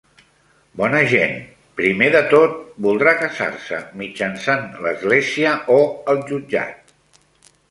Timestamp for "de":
2.15-2.21